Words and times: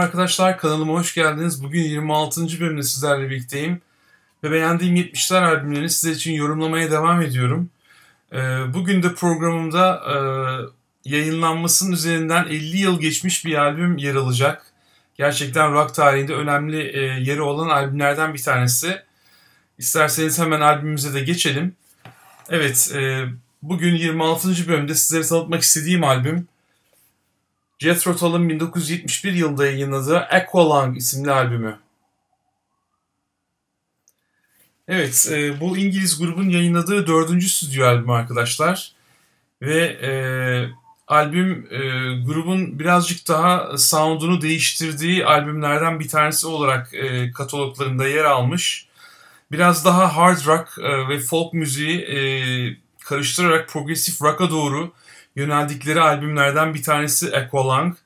Merhaba 0.00 0.10
arkadaşlar 0.12 0.58
kanalıma 0.58 0.92
hoş 0.92 1.14
geldiniz. 1.14 1.64
Bugün 1.64 1.82
26. 1.82 2.60
bölümde 2.60 2.82
sizlerle 2.82 3.30
birlikteyim. 3.30 3.80
Ve 4.44 4.50
beğendiğim 4.50 4.96
70'ler 4.96 5.44
albümlerini 5.44 5.90
sizler 5.90 6.12
için 6.12 6.32
yorumlamaya 6.32 6.90
devam 6.90 7.22
ediyorum. 7.22 7.70
Ee, 8.32 8.38
bugün 8.74 9.02
de 9.02 9.14
programımda 9.14 10.02
e, 10.14 10.16
yayınlanmasının 11.10 11.92
üzerinden 11.92 12.44
50 12.44 12.76
yıl 12.76 13.00
geçmiş 13.00 13.44
bir 13.44 13.54
albüm 13.54 13.96
yer 13.96 14.14
alacak. 14.14 14.66
Gerçekten 15.16 15.72
rock 15.72 15.94
tarihinde 15.94 16.34
önemli 16.34 16.82
e, 16.82 17.00
yeri 17.00 17.42
olan 17.42 17.68
albümlerden 17.68 18.34
bir 18.34 18.42
tanesi. 18.42 19.02
İsterseniz 19.78 20.38
hemen 20.38 20.60
albümümüze 20.60 21.14
de 21.14 21.20
geçelim. 21.20 21.74
Evet, 22.50 22.92
e, 22.94 23.24
bugün 23.62 23.94
26. 23.94 24.68
bölümde 24.68 24.94
sizlere 24.94 25.22
tanıtmak 25.22 25.62
istediğim 25.62 26.04
albüm 26.04 26.48
Jethro 27.80 28.16
Tull'ın 28.16 28.48
1971 28.48 29.32
yılında 29.32 29.66
yayınladığı 29.66 30.18
Aqualung 30.18 30.96
isimli 30.96 31.30
albümü. 31.30 31.78
Evet, 34.88 35.28
e, 35.30 35.60
bu 35.60 35.78
İngiliz 35.78 36.18
grubun 36.18 36.48
yayınladığı 36.48 37.06
dördüncü 37.06 37.48
stüdyo 37.48 37.86
albümü 37.86 38.12
arkadaşlar. 38.12 38.92
Ve 39.62 39.78
e, 40.02 40.12
albüm 41.08 41.68
e, 41.70 41.78
grubun 42.24 42.78
birazcık 42.78 43.28
daha 43.28 43.78
sound'unu 43.78 44.42
değiştirdiği 44.42 45.26
albümlerden 45.26 46.00
bir 46.00 46.08
tanesi 46.08 46.46
olarak 46.46 46.94
e, 46.94 47.32
kataloglarında 47.32 48.08
yer 48.08 48.24
almış. 48.24 48.86
Biraz 49.52 49.84
daha 49.84 50.16
hard 50.16 50.46
rock 50.46 50.68
e, 50.78 51.08
ve 51.08 51.18
folk 51.18 51.54
müziği 51.54 52.00
e, 52.00 52.20
karıştırarak 53.04 53.68
progresif 53.68 54.22
rock'a 54.22 54.50
doğru 54.50 54.92
yöneldikleri 55.36 56.00
albümlerden 56.00 56.74
bir 56.74 56.82
tanesi 56.82 57.36
Aqualung. 57.36 57.96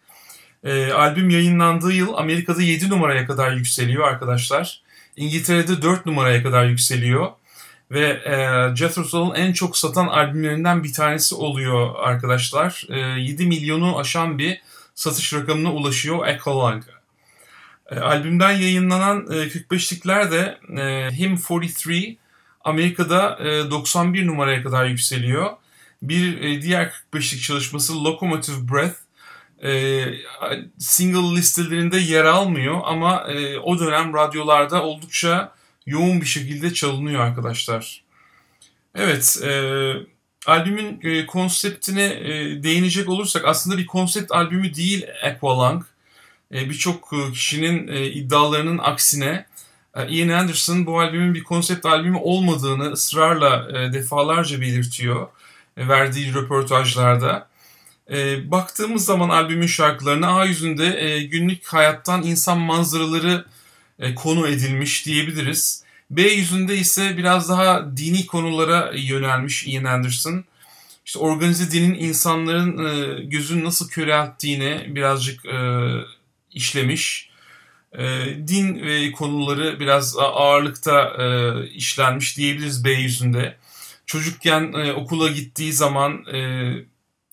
E, 0.65 0.93
albüm 0.93 1.31
yayınlandığı 1.31 1.93
yıl 1.93 2.15
Amerika'da 2.15 2.63
7 2.63 2.89
numaraya 2.89 3.27
kadar 3.27 3.53
yükseliyor 3.53 4.09
arkadaşlar. 4.09 4.83
İngiltere'de 5.17 5.83
4 5.83 6.07
numaraya 6.07 6.43
kadar 6.43 6.65
yükseliyor. 6.65 7.31
Ve 7.91 8.07
e, 8.07 8.37
Jethro 8.77 9.03
Tull'un 9.03 9.35
en 9.35 9.53
çok 9.53 9.79
satan 9.79 10.07
albümlerinden 10.07 10.85
bir 10.85 10.93
tanesi 10.93 11.35
oluyor 11.35 11.95
arkadaşlar. 11.99 12.87
E, 12.89 12.99
7 12.99 13.47
milyonu 13.47 13.99
aşan 13.99 14.39
bir 14.39 14.61
satış 14.95 15.35
rakamına 15.35 15.73
ulaşıyor 15.73 16.27
Aqualung. 16.27 16.85
E, 17.91 17.99
albümden 17.99 18.51
yayınlanan 18.51 19.27
e, 19.31 19.35
45'likler 19.35 20.31
de 20.31 20.59
e, 20.83 21.11
Him 21.19 21.37
43 21.37 21.89
Amerika'da 22.65 23.39
e, 23.41 23.71
91 23.71 24.27
numaraya 24.27 24.63
kadar 24.63 24.85
yükseliyor. 24.85 25.51
Bir 26.09 26.41
e, 26.41 26.63
diğer 26.63 26.93
45'lik 27.13 27.43
çalışması 27.43 28.05
Locomotive 28.05 28.69
Breath 28.73 28.97
e, 29.65 30.05
single 30.79 31.37
listelerinde 31.37 31.99
yer 31.99 32.25
almıyor 32.25 32.81
ama 32.85 33.33
e, 33.33 33.59
o 33.59 33.79
dönem 33.79 34.15
radyolarda 34.15 34.83
oldukça 34.83 35.55
yoğun 35.87 36.21
bir 36.21 36.27
şekilde 36.27 36.75
çalınıyor 36.75 37.21
arkadaşlar. 37.21 38.05
Evet, 38.95 39.39
e, 39.45 39.51
albümün 40.47 41.01
e, 41.03 41.27
konseptine 41.27 42.05
e, 42.05 42.63
değinecek 42.63 43.09
olursak 43.09 43.45
aslında 43.45 43.79
bir 43.79 43.87
konsept 43.87 44.33
albümü 44.33 44.75
değil 44.75 45.07
Aqualung. 45.25 45.85
E, 46.55 46.71
Birçok 46.71 47.13
kişinin 47.33 47.89
e, 47.89 48.07
iddialarının 48.07 48.79
aksine 48.79 49.47
e, 49.97 50.09
Ian 50.09 50.29
Anderson 50.29 50.87
bu 50.87 51.01
albümün 51.01 51.35
bir 51.35 51.45
konsept 51.45 51.87
albümü 51.87 52.19
olmadığını 52.23 52.93
ısrarla 52.93 53.69
e, 53.79 53.93
defalarca 53.93 54.61
belirtiyor 54.61 55.29
verdiği 55.79 56.35
röportajlarda. 56.35 57.49
E, 58.11 58.51
baktığımız 58.51 59.05
zaman 59.05 59.29
albümün 59.29 59.67
şarkılarına 59.67 60.29
A 60.29 60.45
yüzünde 60.45 61.01
e, 61.05 61.23
günlük 61.23 61.67
hayattan 61.67 62.23
insan 62.23 62.59
manzaraları 62.59 63.45
e, 63.99 64.15
konu 64.15 64.49
edilmiş 64.49 65.07
diyebiliriz. 65.07 65.85
B 66.11 66.23
yüzünde 66.23 66.77
ise 66.77 67.17
biraz 67.17 67.49
daha 67.49 67.97
dini 67.97 68.27
konulara 68.27 68.93
yönelmiş 68.95 69.67
Ian 69.67 69.85
Anderson. 69.85 70.45
İşte 71.07 71.19
organize 71.19 71.71
dinin 71.71 71.95
insanların 71.95 72.85
e, 72.85 73.25
gözünü 73.25 73.65
nasıl 73.65 73.89
körelttiğini 73.89 74.85
birazcık 74.89 75.47
e, 75.47 75.59
işlemiş. 76.51 77.31
E, 77.99 78.03
din 78.49 78.83
ve 78.83 79.13
konuları 79.13 79.81
biraz 79.81 80.17
ağırlıkta 80.19 81.13
e, 81.19 81.67
işlenmiş 81.69 82.37
diyebiliriz 82.37 82.85
B 82.85 82.91
yüzünde. 82.91 83.57
Çocukken 84.07 84.73
e, 84.73 84.93
okula 84.93 85.29
gittiği 85.29 85.73
zaman 85.73 86.25
e, 86.35 86.39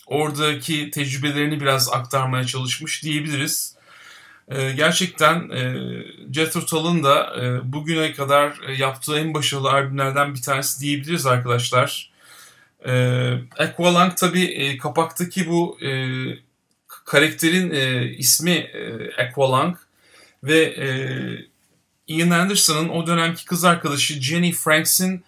oradaki 0.06 0.92
tecrübelerini 0.92 1.62
biraz 1.62 1.90
aktarmaya 1.90 2.44
çalışmış 2.46 3.04
diyebiliriz. 3.04 3.76
E, 4.48 4.72
gerçekten 4.72 5.50
e, 5.50 5.76
Jethro 6.34 6.66
Tull'ın 6.66 7.04
da 7.04 7.36
e, 7.42 7.74
bugüne 7.74 8.14
kadar 8.14 8.59
e, 8.68 8.74
yaptığı 8.74 9.20
en 9.20 9.34
başarılı 9.34 9.72
albümlerden 9.72 10.36
bir 10.36 10.42
tanesi 10.42 10.82
diyebiliriz 10.82 11.26
arkadaşlar. 11.26 12.12
E, 12.86 12.94
Aqualung 13.58 14.18
tabi 14.18 14.44
e, 14.44 14.78
kapaktaki 14.78 15.48
bu 15.48 15.78
e, 15.82 15.90
karakterin 17.06 17.72
e, 17.72 18.09
ismi 18.09 18.52
e, 18.52 19.12
Aqualung 19.24 19.78
ve 20.44 20.62
e, 20.64 20.88
Ian 22.08 22.30
Anderson'ın 22.30 22.90
o 22.90 23.08
dönemki 23.08 23.46
kız 23.46 23.64
arkadaşı 23.64 24.22
Jenny 24.22 24.52
Franks'in 24.52 25.24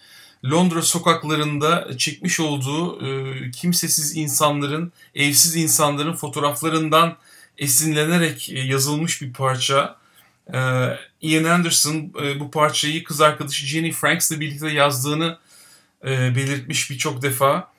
Londra 0.45 0.81
sokaklarında 0.81 1.97
çekmiş 1.97 2.39
olduğu 2.39 3.07
e, 3.07 3.51
kimsesiz 3.51 4.17
insanların, 4.17 4.91
evsiz 5.15 5.55
insanların 5.55 6.13
fotoğraflarından 6.13 7.17
esinlenerek 7.57 8.49
e, 8.49 8.59
yazılmış 8.59 9.21
bir 9.21 9.33
parça. 9.33 9.97
E, 10.53 10.57
Ian 11.21 11.43
Anderson 11.43 12.13
e, 12.23 12.39
bu 12.39 12.51
parçayı 12.51 13.03
kız 13.03 13.21
arkadaşı 13.21 13.65
Jenny 13.65 13.91
Franks 13.91 14.31
ile 14.31 14.39
birlikte 14.39 14.69
yazdığını 14.69 15.37
e, 16.05 16.35
belirtmiş 16.35 16.91
birçok 16.91 17.21
defa. 17.21 17.73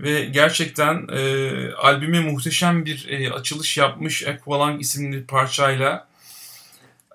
Ve 0.00 0.24
gerçekten 0.24 1.08
e, 1.12 1.72
albüme 1.72 2.20
muhteşem 2.20 2.84
bir 2.84 3.08
e, 3.08 3.32
açılış 3.32 3.76
yapmış 3.76 4.26
Aqualung 4.26 4.80
isimli 4.80 5.26
parçayla. 5.26 6.08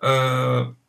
Evet 0.03 0.80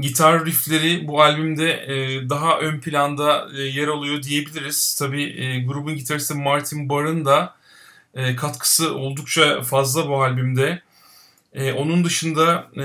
gitar 0.00 0.46
riffleri 0.46 1.08
bu 1.08 1.22
albümde 1.22 1.70
e, 1.72 2.28
daha 2.28 2.58
ön 2.58 2.80
planda 2.80 3.48
e, 3.56 3.60
yer 3.62 3.88
alıyor 3.88 4.22
diyebiliriz. 4.22 4.94
Tabi 4.94 5.22
e, 5.22 5.60
grubun 5.60 5.96
gitaristi 5.96 6.34
Martin 6.34 6.88
Barr'ın 6.88 7.24
da 7.24 7.54
e, 8.14 8.36
katkısı 8.36 8.94
oldukça 8.94 9.62
fazla 9.62 10.08
bu 10.08 10.22
albümde. 10.22 10.82
E, 11.52 11.72
onun 11.72 12.04
dışında 12.04 12.70
e, 12.76 12.82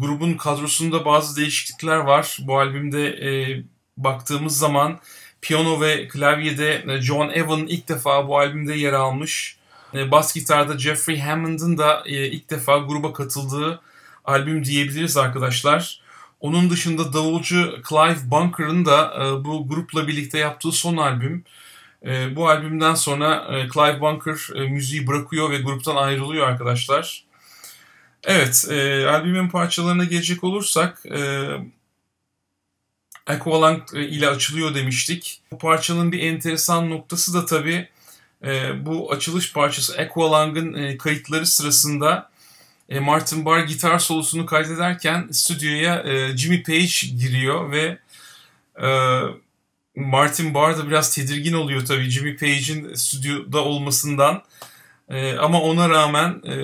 grubun 0.00 0.34
kadrosunda 0.34 1.04
bazı 1.04 1.36
değişiklikler 1.36 1.96
var. 1.96 2.38
Bu 2.40 2.58
albümde 2.58 3.08
e, 3.08 3.62
baktığımız 3.96 4.58
zaman 4.58 5.00
piyano 5.42 5.80
ve 5.80 6.08
klavyede 6.08 6.84
e, 6.88 7.00
John 7.00 7.30
Evan 7.30 7.66
ilk 7.66 7.88
defa 7.88 8.28
bu 8.28 8.38
albümde 8.38 8.74
yer 8.74 8.92
almış. 8.92 9.56
E, 9.94 10.10
bas 10.10 10.34
gitarda 10.34 10.78
Jeffrey 10.78 11.20
Hammond'ın 11.20 11.78
da 11.78 12.02
e, 12.06 12.26
ilk 12.26 12.50
defa 12.50 12.78
gruba 12.78 13.12
katıldığı 13.12 13.80
albüm 14.24 14.64
diyebiliriz 14.64 15.16
arkadaşlar. 15.16 16.07
Onun 16.40 16.70
dışında 16.70 17.12
davulcu 17.12 17.82
Clive 17.88 18.30
Bunker'ın 18.30 18.84
da 18.84 19.14
e, 19.14 19.44
bu 19.44 19.68
grupla 19.68 20.08
birlikte 20.08 20.38
yaptığı 20.38 20.72
son 20.72 20.96
albüm. 20.96 21.44
E, 22.06 22.36
bu 22.36 22.48
albümden 22.48 22.94
sonra 22.94 23.56
e, 23.56 23.68
Clive 23.74 24.00
Bunker 24.00 24.68
müziği 24.70 25.06
bırakıyor 25.06 25.50
ve 25.50 25.58
gruptan 25.58 25.96
ayrılıyor 25.96 26.48
arkadaşlar. 26.48 27.24
Evet, 28.24 28.64
albümün 29.08 29.48
parçalarına 29.48 30.04
gelecek 30.04 30.44
olursak 30.44 31.02
e, 31.06 31.48
Aqualung 33.26 33.82
ile 33.94 34.28
açılıyor 34.28 34.74
demiştik. 34.74 35.40
Bu 35.52 35.58
parçanın 35.58 36.12
bir 36.12 36.22
enteresan 36.22 36.90
noktası 36.90 37.34
da 37.34 37.46
tabii 37.46 37.88
bu 38.86 39.12
açılış 39.12 39.52
parçası 39.52 39.98
Aqualung'ın 39.98 40.74
e, 40.74 40.98
kayıtları 40.98 41.46
sırasında 41.46 42.30
e, 42.88 43.00
Martin 43.00 43.44
Barr 43.44 43.60
gitar 43.66 43.98
solosunu 43.98 44.46
kaydederken 44.46 45.28
stüdyoya 45.32 46.02
e, 46.02 46.36
Jimmy 46.36 46.62
Page 46.62 47.06
giriyor 47.18 47.72
ve 47.72 47.98
e, 48.82 48.88
Martin 49.96 50.54
Barr 50.54 50.78
da 50.78 50.86
biraz 50.88 51.14
tedirgin 51.14 51.52
oluyor 51.52 51.84
tabii 51.86 52.10
Jimmy 52.10 52.36
Page'in 52.36 52.94
stüdyoda 52.94 53.64
olmasından. 53.64 54.42
E, 55.08 55.32
ama 55.36 55.60
ona 55.62 55.88
rağmen 55.88 56.42
e, 56.46 56.54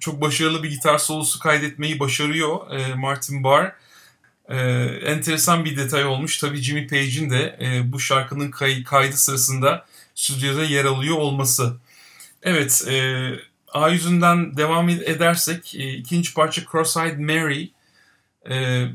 çok 0.00 0.20
başarılı 0.20 0.62
bir 0.62 0.70
gitar 0.70 0.98
solosu 0.98 1.38
kaydetmeyi 1.38 2.00
başarıyor 2.00 2.70
e, 2.70 2.94
Martin 2.94 3.44
Barr. 3.44 3.72
E, 4.48 4.56
enteresan 5.04 5.64
bir 5.64 5.76
detay 5.76 6.04
olmuş. 6.04 6.38
Tabii 6.38 6.56
Jimmy 6.56 6.86
Page'in 6.86 7.30
de 7.30 7.58
e, 7.60 7.92
bu 7.92 8.00
şarkının 8.00 8.50
kay- 8.50 8.84
kaydı 8.84 9.16
sırasında 9.16 9.86
stüdyoda 10.14 10.64
yer 10.64 10.84
alıyor 10.84 11.16
olması. 11.16 11.76
Evet, 12.42 12.84
e, 12.88 13.30
A 13.76 13.88
yüzünden 13.88 14.56
devam 14.56 14.88
edersek 14.88 15.74
e, 15.74 15.92
ikinci 15.92 16.34
parça 16.34 16.62
Cross-Eyed 16.62 17.18
Mary 17.18 17.68
e, 18.50 18.86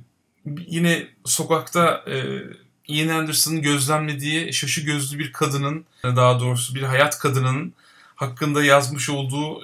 yine 0.68 1.08
sokakta 1.26 2.04
e, 2.08 2.42
Ian 2.88 3.08
Anderson'ın 3.08 3.62
gözlemlediği 3.62 4.54
şaşı 4.54 4.82
gözlü 4.82 5.20
bir 5.20 5.34
kadının 5.34 5.86
daha 6.04 6.40
doğrusu 6.40 6.76
bir 6.76 6.84
hayat 6.84 7.20
kadının 7.20 7.74
hakkında 8.16 8.64
yazmış 8.64 9.10
olduğu 9.10 9.62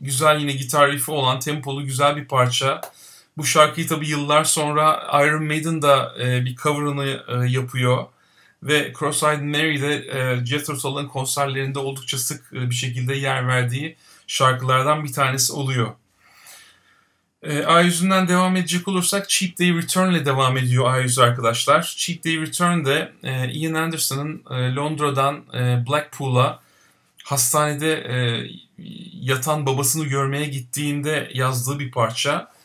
güzel 0.00 0.40
yine 0.40 0.52
gitar 0.52 0.92
riffi 0.92 1.10
olan 1.10 1.40
tempolu 1.40 1.84
güzel 1.84 2.16
bir 2.16 2.24
parça. 2.24 2.80
Bu 3.36 3.44
şarkıyı 3.44 3.88
tabi 3.88 4.08
yıllar 4.08 4.44
sonra 4.44 5.08
Iron 5.26 5.44
Maiden 5.44 5.82
da 5.82 6.14
e, 6.20 6.44
bir 6.44 6.56
cover'ını 6.56 7.24
e, 7.28 7.50
yapıyor. 7.50 8.04
Ve 8.62 8.92
Cross-Eyed 8.92 9.42
Mary 9.42 9.80
de 9.80 9.94
e, 9.94 10.46
Jethro 10.46 10.78
Tull'ın 10.78 11.08
konserlerinde 11.08 11.78
oldukça 11.78 12.18
sık 12.18 12.52
e, 12.52 12.70
bir 12.70 12.74
şekilde 12.74 13.14
yer 13.14 13.48
verdiği 13.48 13.96
şarkılardan 14.26 15.04
bir 15.04 15.12
tanesi 15.12 15.52
oluyor. 15.52 15.92
E, 17.42 17.58
A100'ünden 17.58 18.28
devam 18.28 18.56
edecek 18.56 18.88
olursak 18.88 19.28
Cheap 19.28 19.58
Day 19.58 19.74
Return 19.74 20.12
ile 20.12 20.24
devam 20.24 20.56
ediyor 20.56 20.84
A100 20.84 21.22
arkadaşlar. 21.22 21.94
Cheap 21.96 22.24
Day 22.24 22.40
Return 22.40 22.84
de 22.84 23.12
e, 23.22 23.50
Ian 23.52 23.74
Anderson'ın 23.74 24.42
e, 24.50 24.74
Londra'dan 24.74 25.44
e, 25.54 25.84
Blackpool'a 25.88 26.60
hastanede 27.24 27.92
e, 27.94 28.46
yatan 29.12 29.66
babasını 29.66 30.04
görmeye 30.04 30.46
gittiğinde 30.46 31.30
yazdığı 31.34 31.78
bir 31.78 31.90
parça. 31.90 32.55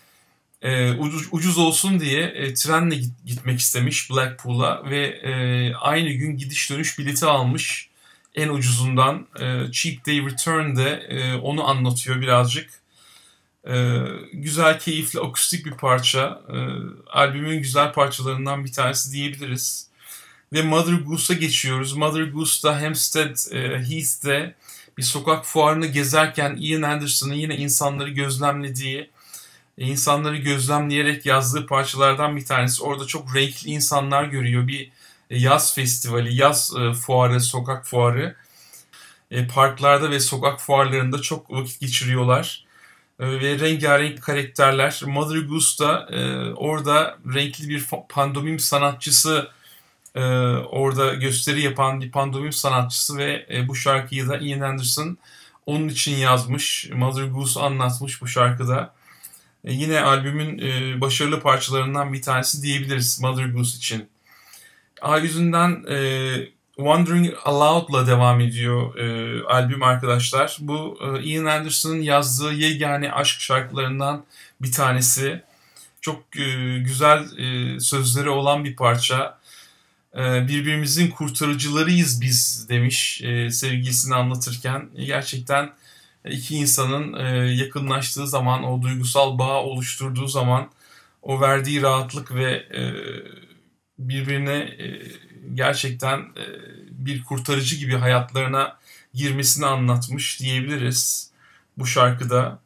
E, 0.62 0.92
ucuz, 0.92 1.28
ucuz 1.32 1.58
olsun 1.58 2.00
diye 2.00 2.24
e, 2.24 2.54
trenle 2.54 2.96
git, 2.96 3.26
gitmek 3.26 3.60
istemiş 3.60 4.12
Blackpool'a 4.12 4.90
ve 4.90 5.08
e, 5.08 5.74
aynı 5.76 6.10
gün 6.10 6.38
gidiş 6.38 6.70
dönüş 6.70 7.00
bileti 7.00 7.26
almış 7.26 7.90
en 8.36 8.50
ucuzundan. 8.50 9.28
E, 9.40 9.72
Cheap 9.72 10.08
Day 10.08 10.26
Return'de 10.26 10.90
e, 10.90 11.36
onu 11.36 11.70
anlatıyor 11.70 12.22
birazcık. 12.22 12.70
E, 13.68 14.04
güzel, 14.34 14.80
keyifli, 14.80 15.20
akustik 15.20 15.66
bir 15.66 15.72
parça. 15.72 16.42
E, 16.50 16.58
albümün 17.10 17.58
güzel 17.58 17.94
parçalarından 17.94 18.66
bir 18.66 18.72
tanesi 18.72 19.12
diyebiliriz. 19.12 19.88
Ve 20.54 20.62
Mother 20.62 20.94
Goose'a 20.94 21.38
geçiyoruz. 21.38 21.94
Mother 21.94 22.24
Goose'da 22.24 22.82
Hampstead 22.82 23.54
e, 23.54 23.80
Heath'te 23.80 24.56
bir 24.98 25.04
sokak 25.04 25.46
fuarını 25.46 25.88
gezerken 25.88 26.58
Ian 26.60 26.82
Anderson'ın 26.82 27.34
yine 27.34 27.58
insanları 27.58 28.10
gözlemlediği, 28.10 29.10
insanları 29.86 30.38
gözlemleyerek 30.38 31.26
yazdığı 31.26 31.66
parçalardan 31.66 32.36
bir 32.36 32.46
tanesi. 32.46 32.84
Orada 32.84 33.06
çok 33.06 33.36
renkli 33.36 33.70
insanlar 33.70 34.24
görüyor. 34.24 34.68
Bir 34.68 34.92
e, 35.30 35.38
yaz 35.40 35.76
festivali, 35.76 36.36
yaz 36.36 36.74
e, 36.80 36.94
fuarı, 36.94 37.42
sokak 37.42 37.86
fuarı. 37.88 38.36
Parklarda 39.54 40.12
ve 40.12 40.20
sokak 40.20 40.62
fuarlarında 40.62 41.22
çok 41.22 41.52
vakit 41.52 41.80
geçiriyorlar. 41.80 42.66
Ve 43.20 43.60
rengarenk 43.60 44.22
karakterler. 44.22 45.02
Mother 45.06 45.40
Goose 45.40 45.84
da 45.84 46.10
orada 46.56 47.18
renkli 47.34 47.70
bir 47.70 47.86
pandomim 48.10 48.60
sanatçısı 48.60 49.52
orada 50.72 51.14
gösteri 51.14 51.62
yapan 51.62 52.02
bir 52.02 52.12
pandomim 52.12 52.54
sanatçısı 52.54 53.18
ve 53.18 53.48
bu 53.68 53.76
şarkıyı 53.76 54.30
da 54.30 54.38
Ian 54.38 54.60
Anderson 54.60 55.18
onun 55.66 55.88
için 55.90 56.16
yazmış. 56.16 56.90
Mother 56.94 57.24
Goose 57.24 57.60
anlatmış 57.60 58.22
bu 58.22 58.28
şarkıda. 58.28 58.94
E, 59.66 59.74
yine 59.74 60.02
albümün 60.02 60.58
e, 60.60 61.02
başarılı 61.02 61.42
parçalarından 61.42 62.14
bir 62.14 62.22
tanesi 62.22 62.64
diyebiliriz 62.64 63.22
Mother 63.22 63.46
Goose 63.46 63.78
için. 63.78 64.10
A 65.02 65.18
yüzünden 65.18 65.86
e, 65.90 65.98
Wandering 66.76 67.34
Aloud'la 67.46 68.08
devam 68.08 68.42
ediyor 68.42 68.96
e, 68.96 69.44
albüm 69.44 69.84
arkadaşlar. 69.84 70.58
Bu 70.60 71.00
e, 71.02 71.24
Ian 71.24 71.46
Anderson'ın 71.46 72.02
yazdığı 72.02 72.54
yegane 72.54 73.12
aşk 73.12 73.42
şarkılarından 73.42 74.24
bir 74.62 74.72
tanesi. 74.72 75.42
Çok 76.02 76.40
e, 76.40 76.78
güzel 76.80 77.38
e, 77.38 77.80
sözleri 77.80 78.30
olan 78.30 78.64
bir 78.64 78.76
parça. 78.76 79.40
E, 80.16 80.48
birbirimizin 80.48 81.10
kurtarıcılarıyız 81.10 82.22
biz 82.22 82.70
demiş 82.70 83.22
e, 83.24 83.50
sevgilisini 83.50 84.16
anlatırken. 84.16 84.90
Gerçekten 85.06 85.70
iki 86.26 86.56
insanın 86.56 87.14
e, 87.14 87.54
yakınlaştığı 87.54 88.28
zaman, 88.28 88.64
o 88.64 88.82
duygusal 88.82 89.40
bağ 89.40 89.64
oluşturduğu 89.64 90.28
zaman 90.28 90.70
o 91.22 91.42
verdiği 91.42 91.82
rahatlık 91.82 92.36
ve 92.36 92.52
e, 92.54 92.82
birbirine 94.00 94.58
e, 94.58 95.02
gerçekten 95.54 96.26
bir 96.92 97.24
kurtarıcı 97.24 97.76
gibi 97.76 97.96
hayatlarına 97.96 98.78
girmesini 99.14 99.66
anlatmış 99.66 100.40
diyebiliriz 100.40 101.32
bu 101.78 101.86
şarkıda. 101.86 102.60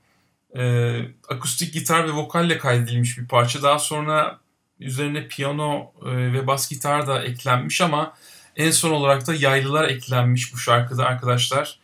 Akustik 1.30 1.74
gitar 1.74 2.08
ve 2.08 2.12
vokalle 2.12 2.58
kaydedilmiş 2.58 3.18
bir 3.18 3.28
parça. 3.28 3.64
Daha 3.64 3.80
sonra 3.80 4.40
üzerine 4.80 5.28
piyano 5.28 5.92
ve 6.06 6.48
bas 6.48 6.70
gitar 6.70 7.08
da 7.08 7.24
eklenmiş 7.24 7.82
ama 7.82 8.14
en 8.56 8.72
son 8.72 8.92
olarak 8.92 9.28
da 9.28 9.34
yaylılar 9.34 9.90
eklenmiş 9.90 10.54
bu 10.54 10.58
şarkıda 10.58 11.06
arkadaşlar 11.06 11.80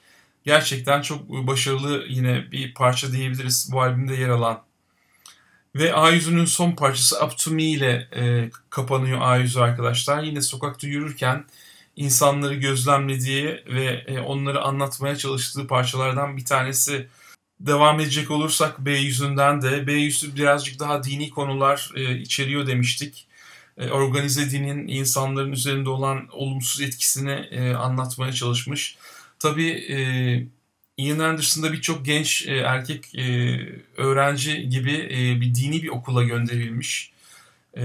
gerçekten 0.45 1.01
çok 1.01 1.29
başarılı 1.29 2.05
yine 2.09 2.51
bir 2.51 2.73
parça 2.73 3.11
diyebiliriz 3.11 3.69
bu 3.71 3.81
albümde 3.81 4.15
yer 4.15 4.29
alan. 4.29 4.63
Ve 5.75 5.89
A100'ünün 5.89 6.45
son 6.45 6.71
parçası 6.71 7.25
Up 7.25 7.37
To 7.37 7.51
Me 7.51 7.63
ile 7.63 8.07
e, 8.15 8.49
kapanıyor 8.69 9.19
A100 9.19 9.61
arkadaşlar. 9.61 10.23
Yine 10.23 10.41
sokakta 10.41 10.87
yürürken 10.87 11.45
insanları 11.95 12.55
gözlemlediği 12.55 13.63
ve 13.67 14.03
e, 14.07 14.19
onları 14.19 14.61
anlatmaya 14.61 15.15
çalıştığı 15.15 15.67
parçalardan 15.67 16.37
bir 16.37 16.45
tanesi. 16.45 17.07
Devam 17.59 17.99
edecek 17.99 18.31
olursak 18.31 18.79
B 18.79 18.91
yüzünden 18.91 19.61
de 19.61 19.87
B 19.87 19.93
yüzü 19.93 20.35
birazcık 20.35 20.79
daha 20.79 21.03
dini 21.03 21.29
konular 21.29 21.91
e, 21.95 22.17
içeriyor 22.17 22.67
demiştik. 22.67 23.27
E, 23.77 23.89
organize 23.89 24.51
dinin 24.51 24.87
insanların 24.87 25.51
üzerinde 25.51 25.89
olan 25.89 26.27
olumsuz 26.31 26.81
etkisini 26.81 27.31
e, 27.31 27.73
anlatmaya 27.73 28.33
çalışmış. 28.33 28.97
Tabii 29.41 29.69
e, 29.69 29.97
Ian 30.97 31.19
Anderson'da 31.19 31.73
birçok 31.73 32.05
genç 32.05 32.47
e, 32.47 32.53
erkek 32.55 33.15
e, 33.15 33.57
öğrenci 33.97 34.69
gibi 34.69 34.91
e, 34.91 35.41
bir 35.41 35.55
dini 35.55 35.83
bir 35.83 35.89
okula 35.89 36.23
gönderilmiş 36.23 37.11
e, 37.77 37.83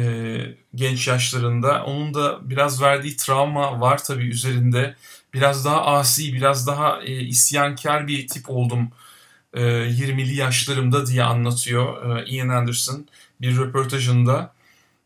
genç 0.74 1.08
yaşlarında. 1.08 1.84
Onun 1.84 2.14
da 2.14 2.50
biraz 2.50 2.82
verdiği 2.82 3.16
travma 3.16 3.80
var 3.80 4.04
tabii 4.04 4.28
üzerinde. 4.28 4.94
Biraz 5.34 5.64
daha 5.64 5.86
asi, 5.86 6.34
biraz 6.34 6.66
daha 6.66 7.02
e, 7.02 7.20
isyankar 7.20 8.08
bir 8.08 8.28
tip 8.28 8.50
oldum 8.50 8.90
e, 9.54 9.62
20'li 9.88 10.34
yaşlarımda 10.36 11.06
diye 11.06 11.24
anlatıyor 11.24 12.18
e, 12.18 12.26
Ian 12.26 12.48
Anderson 12.48 13.06
bir 13.40 13.56
röportajında. 13.56 14.54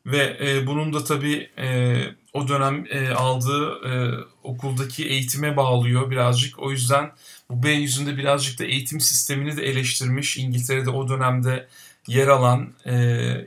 Ve 0.06 0.38
e, 0.40 0.66
bunun 0.66 0.92
da 0.92 1.04
tabii 1.04 1.50
e, 1.58 1.96
o 2.32 2.48
dönem 2.48 2.86
e, 2.90 3.10
aldığı 3.10 3.88
e, 3.88 4.24
okuldaki 4.42 5.08
eğitime 5.08 5.56
bağlıyor 5.56 6.10
birazcık. 6.10 6.58
O 6.58 6.70
yüzden 6.70 7.12
bu 7.50 7.62
B 7.62 7.70
yüzünde 7.70 8.16
birazcık 8.16 8.58
da 8.58 8.64
eğitim 8.64 9.00
sistemini 9.00 9.56
de 9.56 9.62
eleştirmiş. 9.62 10.36
İngiltere'de 10.36 10.90
o 10.90 11.08
dönemde 11.08 11.68
yer 12.06 12.28
alan 12.28 12.72
e, 12.84 12.94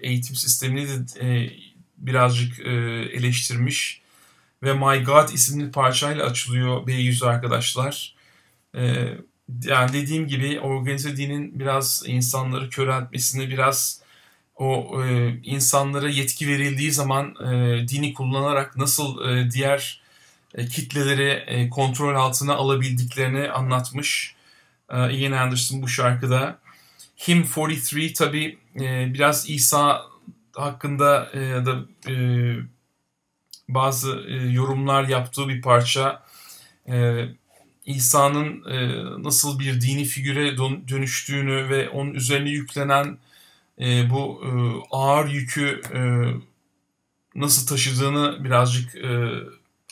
eğitim 0.02 0.36
sistemini 0.36 0.88
de 0.88 1.26
e, 1.28 1.52
birazcık 1.98 2.60
e, 2.60 2.72
eleştirmiş. 3.18 4.02
Ve 4.64 4.74
My 4.74 5.04
God 5.04 5.30
isimli 5.34 5.72
parçayla 5.72 6.26
açılıyor 6.26 6.88
B 6.88 6.94
yüzü 6.94 7.26
arkadaşlar. 7.26 8.16
E, 8.76 9.08
yani 9.64 9.94
dediğim 9.94 10.28
gibi 10.28 10.60
organize 10.60 11.18
dinin 11.18 11.60
biraz 11.60 12.04
insanları 12.08 12.70
köreltmesini, 12.70 13.50
biraz 13.50 14.03
o 14.56 15.02
e, 15.04 15.38
insanlara 15.44 16.10
yetki 16.10 16.48
verildiği 16.48 16.92
zaman 16.92 17.36
e, 17.36 17.88
dini 17.88 18.14
kullanarak 18.14 18.78
nasıl 18.78 19.30
e, 19.30 19.52
diğer 19.52 20.02
e, 20.56 20.66
kitleleri 20.66 21.30
e, 21.30 21.70
kontrol 21.70 22.16
altına 22.16 22.56
alabildiklerini 22.56 23.52
anlatmış 23.52 24.36
e, 24.90 25.14
Ian 25.14 25.32
Anderson 25.32 25.82
bu 25.82 25.88
şarkıda. 25.88 26.60
Him 27.28 27.46
43 27.46 28.14
tabi 28.14 28.58
e, 28.76 29.14
biraz 29.14 29.50
İsa 29.50 30.02
hakkında 30.54 31.30
e, 31.34 31.40
da 31.40 31.86
e, 32.12 32.16
bazı 33.70 34.26
e, 34.28 34.34
yorumlar 34.34 35.08
yaptığı 35.08 35.50
bir 35.50 35.62
parça. 35.62 36.24
E, 36.88 37.26
İsa'nın 37.86 38.64
e, 38.72 39.04
nasıl 39.24 39.60
bir 39.60 39.82
dini 39.82 40.06
figüre 40.06 40.58
dönüştüğünü 40.88 41.70
ve 41.70 41.90
onun 41.90 42.14
üzerine 42.14 42.50
yüklenen 42.50 43.18
e, 43.82 44.10
bu 44.10 44.42
e, 44.46 44.50
ağır 44.92 45.30
yükü 45.30 45.82
e, 45.94 46.02
nasıl 47.36 47.68
taşıdığını 47.68 48.44
birazcık 48.44 48.96
e, 48.96 49.30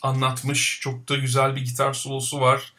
anlatmış. 0.02 0.80
Çok 0.82 1.10
da 1.10 1.16
güzel 1.16 1.56
bir 1.56 1.62
gitar 1.66 1.94
solosu 1.94 2.42
var 2.42 2.74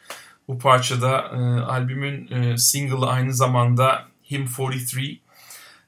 bu 0.47 0.59
parçada. 0.59 1.19
E, 1.19 1.37
albümün 1.61 2.31
e, 2.31 2.57
single'ı 2.57 3.07
aynı 3.07 3.33
zamanda 3.33 4.07
Him 4.31 4.45
43 4.45 5.19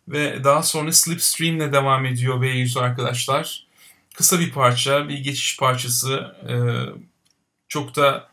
ve 0.08 0.44
daha 0.44 0.64
sonra 0.64 0.92
Slipstream 0.92 1.56
ile 1.56 1.72
devam 1.72 2.06
ediyor 2.06 2.42
B100 2.42 2.80
arkadaşlar. 2.80 3.68
Kısa 4.16 4.40
bir 4.40 4.52
parça, 4.52 5.10
bir 5.10 5.18
geçiş 5.18 5.58
parçası. 5.58 6.36
E, 6.50 6.56
çok 7.68 7.96
da 7.96 8.30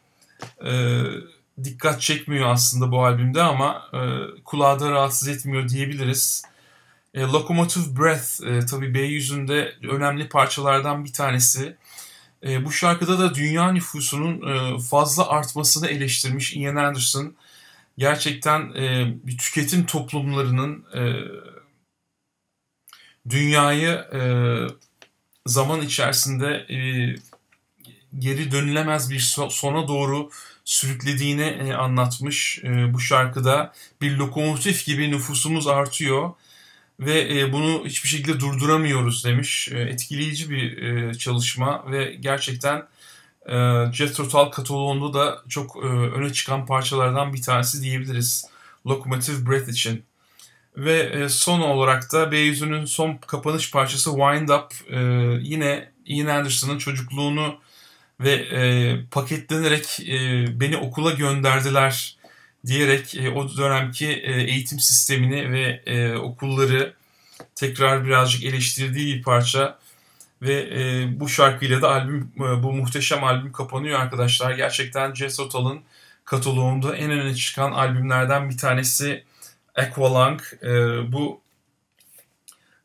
e, 0.66 1.02
dikkat 1.64 2.00
çekmiyor 2.00 2.48
aslında 2.48 2.92
bu 2.92 3.04
albümde 3.04 3.42
ama 3.42 3.88
e, 3.94 3.98
kulağı 4.44 4.80
da 4.80 4.90
rahatsız 4.90 5.28
etmiyor 5.28 5.68
diyebiliriz. 5.68 6.44
E, 7.14 7.20
Locomotive 7.20 7.96
Breath 7.98 8.42
e, 8.46 8.66
tabii 8.66 8.94
B 8.94 9.00
yüzünde 9.00 9.74
önemli 9.82 10.28
parçalardan 10.28 11.04
bir 11.04 11.12
tanesi. 11.12 11.76
E, 12.46 12.64
bu 12.64 12.72
şarkıda 12.72 13.18
da 13.18 13.34
dünya 13.34 13.72
nüfusunun 13.72 14.48
e, 14.48 14.80
fazla 14.80 15.28
artmasını 15.28 15.88
eleştirmiş 15.88 16.56
Ian 16.56 16.76
Anderson. 16.76 17.34
gerçekten 17.98 18.60
e, 18.74 19.14
bir 19.24 19.38
tüketim 19.38 19.86
toplumlarının 19.86 20.84
e, 20.94 21.02
dünyayı 23.30 23.88
e, 23.90 24.20
zaman 25.46 25.80
içerisinde 25.80 26.46
e, 26.70 26.78
geri 28.18 28.52
dönülemez 28.52 29.10
bir 29.10 29.20
sona 29.50 29.88
doğru 29.88 30.30
sürüklediğini 30.64 31.42
e, 31.42 31.74
anlatmış. 31.74 32.60
E, 32.64 32.94
bu 32.94 33.00
şarkıda 33.00 33.72
bir 34.00 34.16
lokomotif 34.16 34.86
gibi 34.86 35.10
nüfusumuz 35.10 35.66
artıyor 35.68 36.30
ve 37.00 37.40
e, 37.40 37.52
bunu 37.52 37.82
hiçbir 37.86 38.08
şekilde 38.08 38.40
durduramıyoruz 38.40 39.24
demiş. 39.24 39.68
E, 39.72 39.78
etkileyici 39.78 40.50
bir 40.50 40.82
e, 40.82 41.14
çalışma 41.14 41.92
ve 41.92 42.16
gerçekten 42.20 42.88
e, 43.46 43.56
Jethro 43.92 44.28
Tull 44.28 44.50
kataloğunda 44.50 45.14
da 45.14 45.42
çok 45.48 45.76
öne 45.84 46.32
çıkan 46.32 46.66
parçalardan 46.66 47.32
bir 47.32 47.42
tanesi 47.42 47.82
diyebiliriz. 47.82 48.44
Locomotive 48.86 49.50
Breath 49.50 49.68
için. 49.68 50.04
Ve 50.76 51.28
son 51.28 51.60
olarak 51.60 52.12
da 52.12 52.32
Beyüzü'nün 52.32 52.84
son 52.84 53.16
kapanış 53.16 53.70
parçası 53.70 54.10
Wind 54.10 54.48
Up 54.48 54.74
yine 55.42 55.92
Ian 56.06 56.26
Anderson'ın 56.26 56.78
çocukluğunu 56.78 57.60
ve 58.20 58.46
paketlenerek 59.10 59.98
beni 60.60 60.76
okula 60.76 61.10
gönderdiler 61.10 62.16
diyerek 62.66 63.14
e, 63.14 63.30
o 63.30 63.56
dönemki 63.56 64.06
e, 64.06 64.42
eğitim 64.42 64.80
sistemini 64.80 65.52
ve 65.52 65.82
e, 65.86 66.16
okulları 66.16 66.94
tekrar 67.54 68.04
birazcık 68.04 68.44
eleştirdiği 68.44 69.16
bir 69.16 69.22
parça 69.22 69.78
ve 70.42 70.54
e, 70.54 71.08
bu 71.20 71.28
şarkıyla 71.28 71.82
da 71.82 71.90
albüm 71.90 72.32
e, 72.36 72.62
bu 72.62 72.72
muhteşem 72.72 73.24
albüm 73.24 73.52
kapanıyor 73.52 74.00
arkadaşlar. 74.00 74.52
Gerçekten 74.52 75.14
Jazz 75.14 75.38
Hotel'ın 75.38 75.80
kataloğunda 76.24 76.96
en 76.96 77.10
öne 77.10 77.34
çıkan 77.34 77.72
albümlerden 77.72 78.50
bir 78.50 78.58
tanesi 78.58 79.24
Aqualung. 79.74 80.40
E, 80.62 80.68
bu 81.12 81.40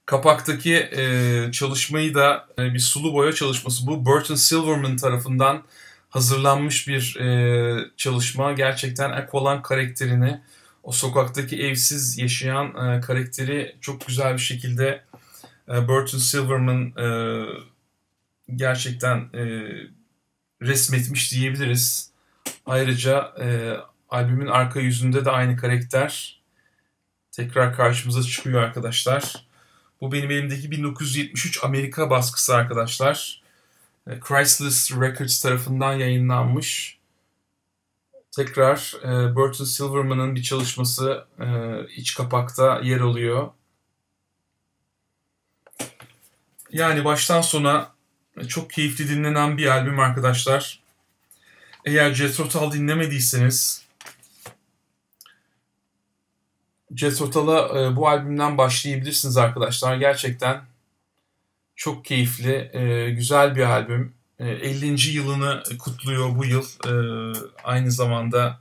kapaktaki 0.05 0.75
e, 0.75 1.51
çalışmayı 1.51 2.15
da 2.15 2.47
e, 2.59 2.73
bir 2.73 2.79
sulu 2.79 3.13
boya 3.13 3.33
çalışması. 3.33 3.87
Bu 3.87 4.05
Burton 4.05 4.35
Silverman 4.35 4.97
tarafından 4.97 5.63
hazırlanmış 6.09 6.87
bir 6.87 7.15
e, 7.15 7.91
çalışma. 7.97 8.53
Gerçekten 8.53 9.09
Aqualung 9.11 9.65
karakterini, 9.65 10.41
o 10.83 10.91
sokaktaki 10.91 11.61
evsiz 11.61 12.17
yaşayan 12.17 12.67
e, 12.67 13.01
karakteri 13.01 13.75
çok 13.81 14.07
güzel 14.07 14.33
bir 14.33 14.41
şekilde 14.41 15.03
e, 15.69 15.87
Burton 15.87 16.17
Silverman 16.17 16.93
e, 16.97 17.07
gerçekten 18.55 19.17
e, 19.17 19.43
resmetmiş 20.61 21.31
diyebiliriz. 21.31 22.11
Ayrıca 22.65 23.33
e, 23.41 23.77
albümün 24.09 24.47
arka 24.47 24.79
yüzünde 24.79 25.25
de 25.25 25.31
aynı 25.31 25.57
karakter 25.57 26.41
tekrar 27.31 27.75
karşımıza 27.75 28.23
çıkıyor 28.23 28.61
arkadaşlar. 28.61 29.47
Bu 30.01 30.11
benim 30.11 30.31
elimdeki 30.31 30.71
1973 30.71 31.63
Amerika 31.63 32.09
baskısı 32.09 32.55
arkadaşlar. 32.55 33.41
E, 34.09 34.19
Chrysler 34.19 35.01
Records 35.01 35.41
tarafından 35.41 35.93
yayınlanmış. 35.93 36.97
Tekrar 38.31 38.93
e, 39.03 39.35
Burton 39.35 39.65
Silverman'ın 39.65 40.35
bir 40.35 40.43
çalışması 40.43 41.25
e, 41.39 41.47
iç 41.95 42.15
kapakta 42.15 42.79
yer 42.83 42.99
alıyor. 42.99 43.49
Yani 46.71 47.05
baştan 47.05 47.41
sona 47.41 47.91
çok 48.47 48.69
keyifli 48.71 49.09
dinlenen 49.09 49.57
bir 49.57 49.67
albüm 49.67 49.99
arkadaşlar. 49.99 50.79
Eğer 51.85 52.13
Jethro 52.13 52.49
Tull 52.49 52.71
dinlemediyseniz 52.71 53.87
Jethro 56.95 57.29
Tull'a 57.29 57.81
e, 57.81 57.95
bu 57.95 58.07
albümden 58.07 58.57
başlayabilirsiniz 58.57 59.37
arkadaşlar. 59.37 59.97
Gerçekten 59.97 60.61
çok 61.77 62.05
keyifli, 62.05 62.71
e, 62.73 63.11
güzel 63.11 63.55
bir 63.55 63.63
albüm. 63.63 64.13
E, 64.39 64.49
50. 64.49 65.11
yılını 65.11 65.63
kutluyor 65.79 66.35
bu 66.35 66.45
yıl. 66.45 66.65
E, 66.85 66.93
aynı 67.63 67.91
zamanda 67.91 68.59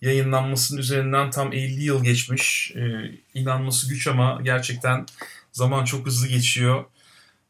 yayınlanmasının 0.00 0.80
üzerinden 0.80 1.30
tam 1.30 1.52
50 1.52 1.84
yıl 1.84 2.04
geçmiş. 2.04 2.72
E, 2.76 3.12
inanması 3.34 3.88
güç 3.88 4.06
ama 4.06 4.40
gerçekten 4.42 5.06
zaman 5.52 5.84
çok 5.84 6.06
hızlı 6.06 6.28
geçiyor. 6.28 6.84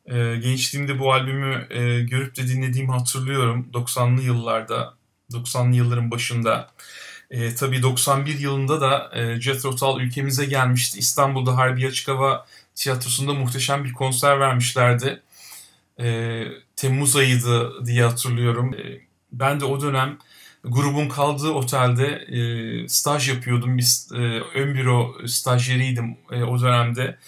E, 0.07 0.37
gençliğimde 0.37 0.99
bu 0.99 1.13
albümü 1.13 1.67
e, 1.71 2.03
görüp 2.03 2.37
de 2.37 2.49
dinlediğimi 2.49 2.93
hatırlıyorum. 2.93 3.69
90'lı 3.73 4.23
yıllarda, 4.23 4.95
90'lı 5.33 5.77
yılların 5.77 6.11
başında. 6.11 6.71
E, 7.31 7.55
tabii 7.55 7.83
91 7.83 8.39
yılında 8.39 8.81
da 8.81 9.11
e, 9.15 9.41
Jethro 9.41 9.77
Tull 9.77 10.01
ülkemize 10.01 10.45
gelmişti. 10.45 10.99
İstanbul'da 10.99 11.57
Harbi 11.57 11.87
Açık 11.87 12.09
Hava 12.09 12.47
Tiyatrosu'nda 12.77 13.35
muhteşem 13.35 13.85
bir 13.85 13.93
konser 13.93 14.41
vermişlerdi. 14.41 15.23
E, 16.01 16.43
Temmuz 16.77 17.17
ayıydı 17.17 17.87
diye 17.87 18.05
hatırlıyorum. 18.05 18.75
E, 18.75 19.01
ben 19.33 19.61
de 19.61 19.65
o 19.65 19.81
dönem 19.81 20.19
grubun 20.65 21.09
kaldığı 21.09 21.51
otelde 21.51 22.07
e, 22.07 22.89
staj 22.89 23.29
yapıyordum. 23.29 23.79
Biz 23.79 24.09
e, 24.15 24.17
ön 24.55 24.75
büro 24.75 25.17
stajyeriydim 25.27 26.17
e, 26.31 26.43
o 26.43 26.61
dönemde. 26.61 27.19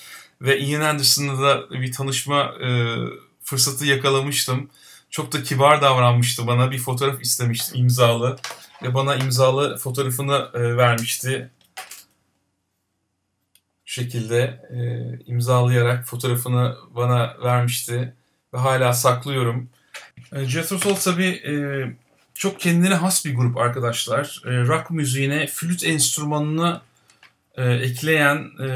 Ve 0.41 0.61
Ian 0.61 0.81
Anderson'la 0.81 1.43
da 1.43 1.71
bir 1.71 1.93
tanışma 1.93 2.43
e, 2.43 2.97
fırsatı 3.45 3.87
yakalamıştım. 3.87 4.71
Çok 5.11 5.33
da 5.33 5.43
kibar 5.43 5.83
davranmıştı 5.83 6.47
bana. 6.47 6.71
Bir 6.71 6.79
fotoğraf 6.79 7.23
istemiştim 7.23 7.81
imzalı. 7.81 8.39
Ve 8.83 8.95
bana 8.95 9.17
imzalı 9.17 9.77
fotoğrafını 9.77 10.49
e, 10.55 10.77
vermişti. 10.77 11.51
Şekilde 13.99 14.61
e, 14.71 14.79
imzalayarak 15.27 16.07
fotoğrafını 16.07 16.77
bana 16.95 17.35
vermişti. 17.45 18.15
Ve 18.55 18.59
hala 18.59 18.93
saklıyorum. 18.93 19.69
E, 20.33 20.45
Jethro 20.45 20.79
Tull 20.79 20.95
tabii 20.95 21.29
e, 21.29 21.53
çok 22.35 22.61
kendine 22.61 22.95
has 22.95 23.25
bir 23.25 23.35
grup 23.35 23.57
arkadaşlar. 23.57 24.43
E, 24.47 24.51
rock 24.51 24.91
müziğine 24.91 25.47
flüt 25.47 25.85
enstrümanını 25.85 26.81
e, 27.57 27.65
ekleyen 27.65 28.51
e, 28.61 28.69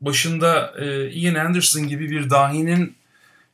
başında 0.00 0.74
e, 0.78 1.10
Ian 1.10 1.34
Anderson 1.34 1.88
gibi 1.88 2.10
bir 2.10 2.30
dahinin 2.30 2.96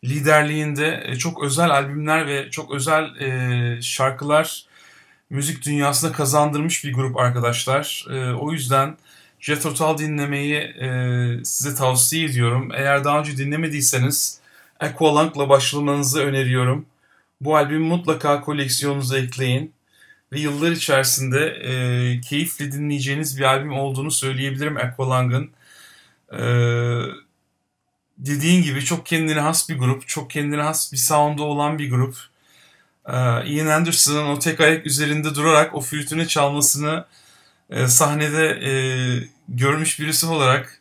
liderliğinde 0.05 1.05
e, 1.07 1.17
çok 1.17 1.43
özel 1.45 1.71
albümler 1.71 2.27
ve 2.27 2.51
çok 2.51 2.75
özel 2.75 3.17
e, 3.21 3.83
şarkılar 3.83 4.65
müzik 5.31 5.67
dünyasına 5.67 6.13
kazandırmış 6.13 6.85
bir 6.85 6.93
grup 6.93 7.17
arkadaşlar. 7.17 8.07
E, 8.11 8.33
o 8.33 8.53
yüzden 8.53 8.97
Jethro 9.41 9.75
Tull 9.75 9.99
dinlemeyi 9.99 10.57
e, 10.57 10.89
size 11.45 11.75
tavsiye 11.75 12.25
ediyorum. 12.25 12.69
Eğer 12.75 13.05
daha 13.05 13.21
önce 13.21 13.37
dinlemediyseniz 13.37 14.41
Aqualung'la 14.81 15.49
başlamanızı 15.49 16.21
öneriyorum. 16.21 16.87
Bu 17.41 17.57
albümü 17.57 17.87
mutlaka 17.87 18.41
koleksiyonunuza 18.41 19.19
ekleyin. 19.19 19.73
Ve 20.33 20.41
yıllar 20.41 20.71
içerisinde 20.71 21.47
e, 21.47 22.21
keyifle 22.21 22.73
dinleyeceğiniz 22.73 23.39
bir 23.39 23.45
albüm 23.45 23.73
olduğunu 23.73 24.11
söyleyebilirim 24.11 24.77
Aqualung'ın. 24.77 25.51
Ee, 26.33 27.03
dediğin 28.19 28.63
gibi 28.63 28.85
çok 28.85 29.07
kendine 29.07 29.41
has 29.41 29.69
bir 29.69 29.79
grup, 29.79 30.09
çok 30.09 30.31
kendine 30.31 30.63
has 30.63 30.93
bir 30.93 30.97
sound'u 30.97 31.43
olan 31.43 31.79
bir 31.79 31.91
grup. 31.91 32.17
Ee, 33.09 33.13
Ian 33.47 33.67
Anderson'ın 33.67 34.27
o 34.27 34.39
tek 34.39 34.61
ayak 34.61 34.87
üzerinde 34.87 35.35
durarak 35.35 35.75
o 35.75 35.81
flütünü 35.81 36.29
çalmasını 36.29 37.05
e, 37.71 37.87
sahnede 37.87 38.47
e, 38.47 38.73
görmüş 39.49 40.01
birisi 40.01 40.27
olarak 40.27 40.81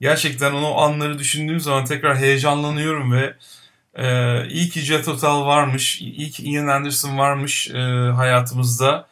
gerçekten 0.00 0.52
onu 0.52 0.78
anları 0.78 1.18
düşündüğüm 1.18 1.60
zaman 1.60 1.84
tekrar 1.84 2.18
heyecanlanıyorum 2.18 3.12
ve 3.12 3.34
e, 3.94 4.48
iyi 4.48 4.68
ki 4.68 4.80
Jet 4.80 5.04
Total 5.04 5.46
varmış, 5.46 6.00
iyi 6.00 6.30
ki 6.30 6.42
Ian 6.44 6.66
Anderson 6.66 7.18
varmış 7.18 7.70
e, 7.70 7.78
hayatımızda. 8.16 9.08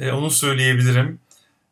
E, 0.00 0.12
onu 0.12 0.30
söyleyebilirim. 0.30 1.20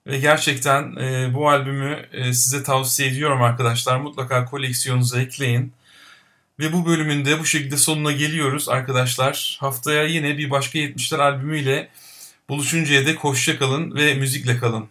Ve 0.07 0.19
gerçekten 0.19 0.97
e, 0.97 1.35
bu 1.35 1.51
albümü 1.51 2.07
e, 2.13 2.33
size 2.33 2.63
tavsiye 2.63 3.09
ediyorum 3.09 3.43
arkadaşlar. 3.43 3.97
Mutlaka 3.97 4.45
koleksiyonunuza 4.45 5.21
ekleyin. 5.21 5.73
Ve 6.59 6.73
bu 6.73 6.87
bölümün 6.87 7.25
de 7.25 7.41
bu 7.41 7.47
şekilde 7.47 7.77
sonuna 7.77 8.13
geliyoruz 8.13 8.69
arkadaşlar. 8.69 9.57
Haftaya 9.61 10.05
yine 10.05 10.39
bir 10.39 10.51
başka 10.51 10.79
70'ler 10.79 11.23
albümüyle 11.23 11.89
buluşuncaya 12.49 13.07
dek 13.07 13.19
hoşça 13.19 13.59
kalın 13.59 13.95
ve 13.95 14.15
müzikle 14.15 14.59
kalın. 14.59 14.89